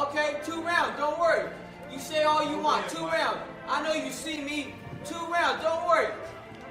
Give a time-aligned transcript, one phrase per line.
[0.00, 0.96] Okay, two rounds.
[0.96, 1.50] Don't worry.
[1.92, 2.88] You say all you want.
[2.88, 3.36] Two rounds.
[3.68, 4.72] I know you see me.
[5.04, 5.62] Two rounds.
[5.62, 6.08] Don't worry.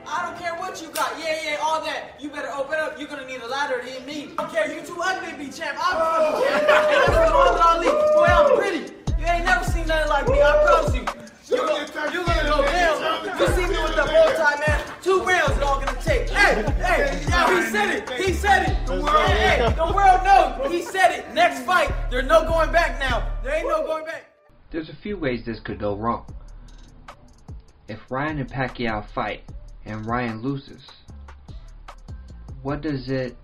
[0.07, 1.13] I don't care what you got.
[1.19, 2.19] Yeah, yeah, all that.
[2.19, 2.97] You better open up.
[2.97, 4.31] You're gonna need a ladder to hit me.
[4.39, 4.73] I don't care.
[4.73, 5.77] You too ugly to be champ.
[5.77, 6.41] I'm oh.
[6.41, 6.89] fucking champ.
[6.89, 7.87] Ain't nothing wrong with Ali.
[8.17, 8.93] Boy, I'm pretty.
[9.19, 10.41] You ain't never seen nothing like me.
[10.41, 11.05] I promise you.
[11.53, 13.39] You gonna, you gonna go down.
[13.39, 14.05] You see me with the
[14.37, 14.81] tie, man.
[15.03, 16.29] Two rounds is all gonna take.
[16.29, 17.18] Hey, hey,
[17.55, 18.09] he said it.
[18.09, 18.87] He said it.
[18.87, 20.71] The world, hey, hey, the world knows.
[20.71, 21.33] He said it.
[21.33, 23.31] Next fight, there's no going back now.
[23.43, 24.25] There ain't no going back.
[24.71, 26.25] There's a few ways this could go wrong.
[27.87, 29.43] If Ryan and Pacquiao fight
[29.85, 30.87] and Ryan loses,
[32.61, 33.35] what does it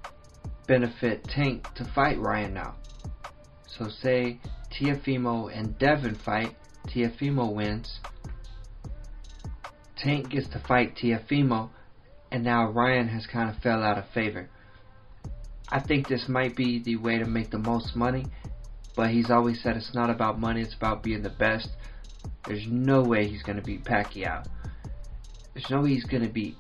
[0.67, 2.75] benefit Tank to fight Ryan now?
[3.67, 4.39] So say
[4.71, 6.55] Teofimo and Devin fight,
[6.87, 7.99] Teofimo wins.
[9.95, 11.69] Tank gets to fight Teofimo,
[12.36, 14.50] and now Ryan has kind of fell out of favor.
[15.69, 18.25] I think this might be the way to make the most money,
[18.94, 21.69] but he's always said it's not about money, it's about being the best.
[22.45, 24.45] There's no way he's going to beat Pacquiao.
[25.53, 26.57] There's no way he's going to beat.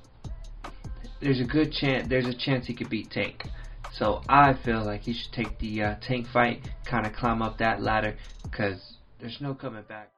[1.19, 2.07] There's a good chance.
[2.07, 3.43] There's a chance he could beat Tank.
[3.91, 7.57] So I feel like he should take the uh, Tank fight, kind of climb up
[7.57, 8.79] that ladder, because
[9.19, 10.14] there's no coming back.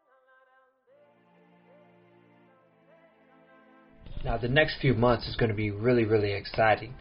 [4.24, 6.94] Now the next few months is going to be really, really exciting.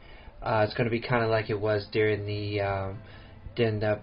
[0.43, 2.99] Uh, it's going to be kind of like it was during the um,
[3.55, 4.01] during the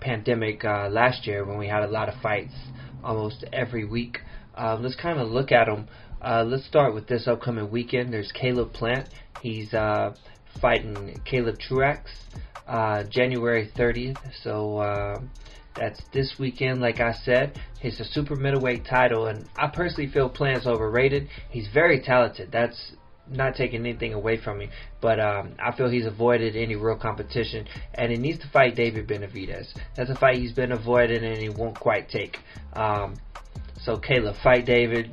[0.00, 2.54] pandemic uh, last year when we had a lot of fights
[3.02, 4.18] almost every week.
[4.56, 5.88] Uh, let's kind of look at them.
[6.20, 8.12] Uh, let's start with this upcoming weekend.
[8.12, 9.08] There's Caleb Plant.
[9.40, 10.14] He's uh,
[10.60, 12.10] fighting Caleb Truax
[12.66, 14.18] uh, January 30th.
[14.42, 15.20] So uh,
[15.76, 16.80] that's this weekend.
[16.80, 21.28] Like I said, it's a super middleweight title, and I personally feel Plant's overrated.
[21.50, 22.50] He's very talented.
[22.52, 22.92] That's
[23.28, 24.70] not taking anything away from him,
[25.00, 29.08] but um, I feel he's avoided any real competition, and he needs to fight David
[29.08, 29.74] Benavidez.
[29.96, 32.38] That's a fight he's been avoiding, and he won't quite take.
[32.74, 33.16] Um,
[33.82, 35.12] so Caleb, fight David,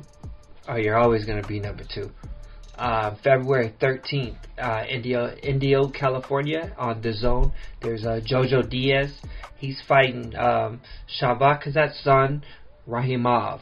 [0.68, 2.10] or you're always going to be number two.
[2.76, 7.52] Uh, February 13th, uh, Indio, Indio, California, on the zone.
[7.80, 9.12] There's uh, Jojo Diaz.
[9.56, 12.42] He's fighting um, Shavkat's son,
[12.88, 13.60] Rakhimov.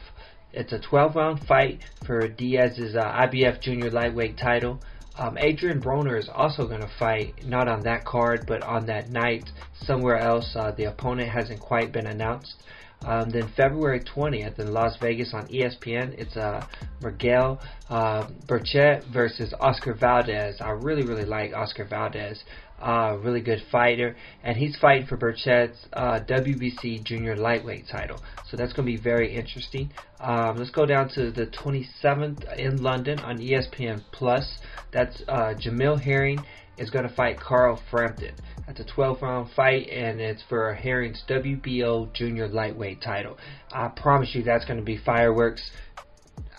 [0.52, 4.80] It's a 12 round fight for Diaz's uh, IBF junior lightweight title.
[5.18, 9.10] Um, Adrian Broner is also going to fight, not on that card, but on that
[9.10, 9.50] night
[9.84, 10.56] somewhere else.
[10.56, 12.62] Uh, the opponent hasn't quite been announced.
[13.04, 16.66] Um, then February 20th in Las Vegas on ESPN, it's uh,
[17.02, 20.60] Miguel uh, Berchelt versus Oscar Valdez.
[20.60, 22.42] I really, really like Oscar Valdez.
[22.80, 28.18] Uh, really good fighter, and he's fighting for Berchelt's uh, WBC Junior Lightweight title.
[28.48, 29.92] So that's going to be very interesting.
[30.18, 34.58] Um, let's go down to the 27th in London on ESPN Plus.
[34.92, 36.40] That's uh, Jamel Herring
[36.78, 38.34] is going to fight Carl Frampton.
[38.66, 43.38] That's a 12 round fight, and it's for a Herring's WBO Junior Lightweight title.
[43.72, 45.70] I promise you that's going to be fireworks.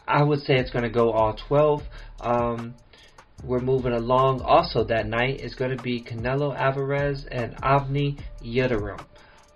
[0.08, 1.82] I would say it's going to go all 12.
[2.20, 2.76] Um,
[3.44, 4.42] we're moving along.
[4.42, 9.04] Also, that night is going to be Canelo Alvarez and Avni Yildirim.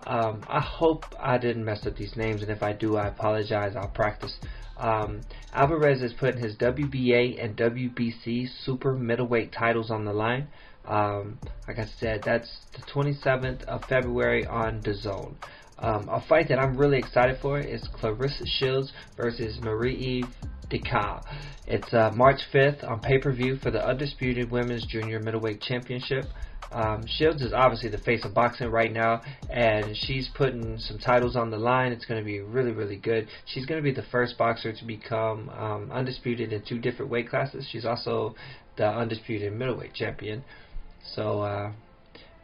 [0.07, 3.75] Um, I hope I didn't mess up these names, and if I do, I apologize.
[3.75, 4.33] I'll practice.
[4.77, 5.21] Um,
[5.53, 10.47] Alvarez is putting his WBA and WBC super middleweight titles on the line.
[10.85, 11.37] Um,
[11.67, 15.35] like I said, that's the 27th of February on the Zone.
[15.79, 20.27] Um, a fight that I'm really excited for is Claressa Shields versus Marie-Eve
[20.69, 21.21] Dicaire.
[21.67, 26.25] It's uh, March 5th on pay-per-view for the Undisputed Women's Junior Middleweight Championship.
[26.71, 31.35] Um, Shields is obviously the face of boxing right now, and she's putting some titles
[31.35, 31.91] on the line.
[31.91, 33.27] It's going to be really, really good.
[33.45, 37.29] She's going to be the first boxer to become um, undisputed in two different weight
[37.29, 37.67] classes.
[37.71, 38.35] She's also
[38.77, 40.43] the undisputed middleweight champion.
[41.15, 41.71] So uh,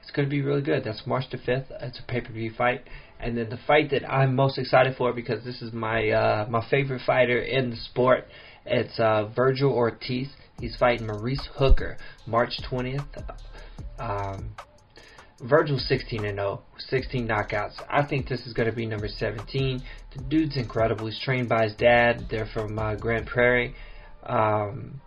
[0.02, 0.84] it's going to be really good.
[0.84, 1.66] That's March the 5th.
[1.82, 2.84] It's a pay-per-view fight.
[3.20, 6.66] And then the fight that I'm most excited for because this is my uh, my
[6.70, 8.28] favorite fighter in the sport.
[8.66, 10.30] It's uh, Vergil Ortiz.
[10.60, 13.06] He's fighting Maurice Hooker March 20th.
[14.00, 14.56] Um,
[15.42, 17.74] Vergil 16 and 0, 16 knockouts.
[17.90, 19.82] I think this is going to be number 17.
[20.16, 21.08] The dude's incredible.
[21.08, 22.28] He's trained by his dad.
[22.30, 23.76] They're from uh, Grand Prairie.
[24.26, 25.02] Um,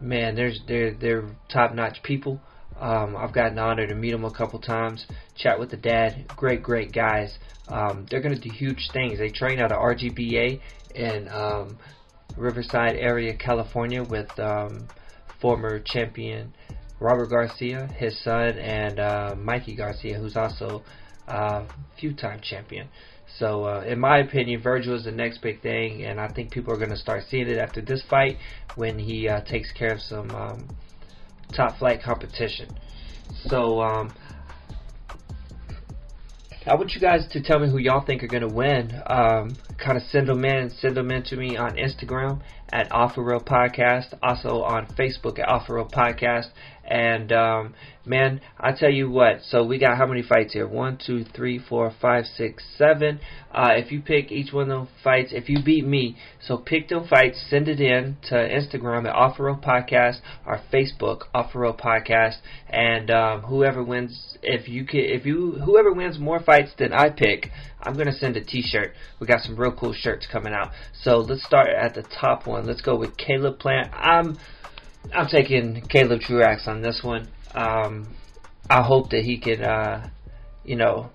[0.00, 2.40] man, there's they're they're top notch people.
[2.80, 5.06] Um, I've gotten the honor to meet them a couple times,
[5.36, 6.26] chat with the dad.
[6.36, 7.38] Great, great guys.
[7.68, 9.18] Um, they're going to do huge things.
[9.18, 10.60] They train out of RGBA
[10.96, 11.78] and um,
[12.36, 14.88] Riverside area, California, with um,
[15.40, 16.52] former champion
[17.00, 20.82] Robert Garcia, his son, and uh, Mikey Garcia, who's also
[21.28, 21.68] a uh,
[21.98, 22.88] few-time champion.
[23.38, 26.72] So, uh, in my opinion, Vergil is the next big thing, and I think people
[26.72, 28.36] are going to start seeing it after this fight
[28.76, 30.68] when he uh, takes care of some um,
[31.54, 32.68] top flight competition.
[33.46, 34.14] So, um,
[36.66, 38.90] I want you guys to tell me who y'all think are going to win.
[39.06, 42.40] Um, kind of send them in, send them in to me on Instagram
[42.72, 46.46] at Offer Real Podcast, also on Facebook at Offer Real Podcast,
[46.86, 49.40] and um, man, I tell you what.
[49.42, 50.66] So we got how many fights here?
[50.66, 53.20] One, two, three, four, five, six, seven.
[53.50, 56.88] Uh, if you pick each one of those fights, if you beat me, so pick
[56.88, 61.78] them fights, send it in to Instagram at Off Road Podcast, our Facebook Off Road
[61.78, 62.36] Podcast,
[62.68, 67.10] and um, whoever wins, if you can, if you whoever wins more fights than I
[67.10, 67.50] pick,
[67.80, 68.92] I'm gonna send a T-shirt.
[69.20, 70.70] We got some real cool shirts coming out.
[71.02, 72.66] So let's start at the top one.
[72.66, 73.90] Let's go with Caleb Plant.
[73.94, 74.36] I'm
[75.12, 77.28] I'm taking Caleb Truax on this one.
[77.54, 78.14] Um,
[78.68, 80.08] I hope that he can, uh,
[80.64, 81.10] you know,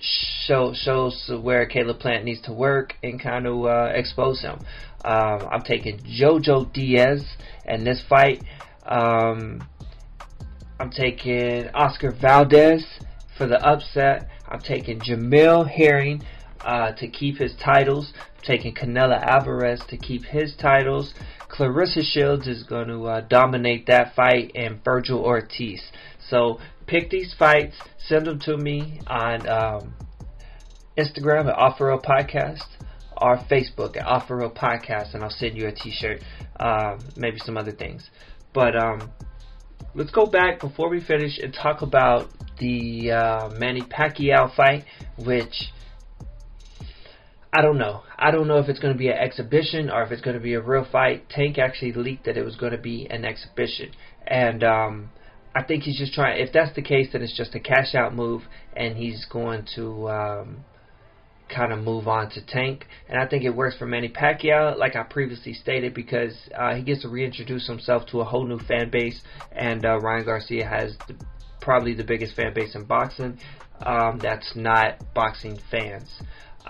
[0.00, 4.58] show shows where Caleb Plant needs to work and kind of uh, expose him.
[5.04, 7.24] Um, I'm taking Jojo Diaz
[7.64, 8.42] in this fight.
[8.84, 9.66] Um,
[10.78, 12.84] I'm taking Oscar Valdez
[13.36, 14.28] for the upset.
[14.48, 16.22] I'm taking Jamel Herring
[16.60, 18.12] uh, to keep his titles.
[18.16, 21.14] I'm taking Canelo Alvarez to keep his titles.
[21.60, 25.82] Claressa Shields is going to uh, dominate that fight, and Vergil Ortiz.
[26.30, 29.94] So pick these fights, send them to me on um,
[30.96, 32.64] Instagram at Off Road Podcast
[33.20, 36.22] or Facebook at Off Road Podcast, and I'll send you a T-shirt,
[36.58, 38.08] uh, maybe some other things.
[38.54, 39.10] But um,
[39.94, 44.86] let's go back before we finish and talk about the uh, Manny Pacquiao fight,
[45.18, 45.72] which
[47.52, 48.02] I don't know.
[48.16, 50.42] I don't know if it's going to be an exhibition or if it's going to
[50.42, 51.28] be a real fight.
[51.28, 53.90] Tank actually leaked that it was going to be an exhibition,
[54.26, 55.10] and um,
[55.54, 56.40] I think he's just trying.
[56.40, 58.42] If that's the case, then it's just a cash out move,
[58.76, 60.64] and he's going to um,
[61.48, 62.86] kind of move on to Tank.
[63.08, 66.82] And I think it works for Manny Pacquiao, like I previously stated, because uh, he
[66.82, 69.20] gets to reintroduce himself to a whole new fan base,
[69.50, 71.16] and uh, Ryan Garcia has the,
[71.60, 73.40] probably the biggest fan base in boxing.
[73.84, 76.08] Um, that's not boxing fans.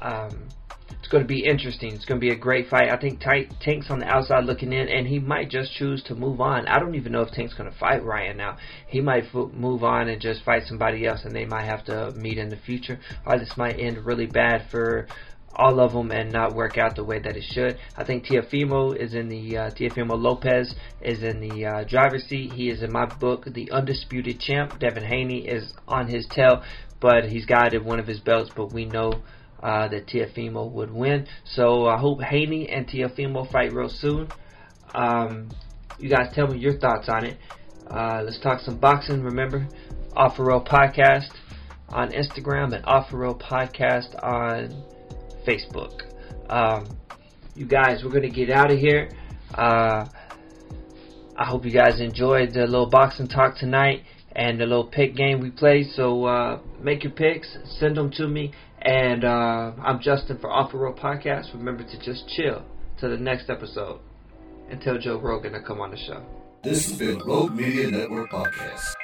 [0.00, 0.48] Um,
[0.98, 1.94] it's going to be interesting.
[1.94, 2.90] It's going to be a great fight.
[2.92, 6.40] I think Tank's on the outside looking in, and he might just choose to move
[6.40, 6.66] on.
[6.66, 8.56] I don't even know if Tank's going to fight Ryan now.
[8.86, 12.38] He might move on and just fight somebody else, and they might have to meet
[12.38, 12.98] in the future.
[13.26, 15.06] Or this might end really bad for
[15.54, 17.76] all of them and not work out the way that it should.
[17.96, 22.52] I think Teofimo is in the uh, Teofimo Lopez is in the uh, driver's seat.
[22.52, 24.78] He is in my book the undisputed champ.
[24.78, 26.62] Devin Haney is on his tail,
[27.00, 28.50] but he's guided one of his belts.
[28.54, 29.22] But we know
[29.62, 31.26] uh, that Teofimo would win.
[31.44, 34.28] So I hope Haney and Teofimo fight real soon.
[34.94, 35.50] Um,
[35.98, 37.38] you guys tell me your thoughts on it.
[37.88, 39.22] Uh, let's talk some boxing.
[39.22, 39.66] Remember,
[40.16, 41.30] Off Road Podcast
[41.88, 44.84] on Instagram and Off Road Podcast on
[45.46, 46.02] Facebook.
[46.48, 46.86] Um,
[47.54, 49.10] you guys, we're gonna get out of here.
[49.54, 50.06] Uh,
[51.36, 55.40] I hope you guys enjoyed the little boxing talk tonight and the little pick game
[55.40, 55.86] we played.
[55.94, 58.52] So uh, make your picks, send them to me,
[58.82, 61.52] and uh, I'm Justin for Off the Road Podcast.
[61.52, 62.64] Remember to just chill
[62.98, 64.00] till the next episode.
[64.70, 66.24] And tell Joe Rogan to come on the show.
[66.62, 68.94] This has been Rogue Media Network Podcast.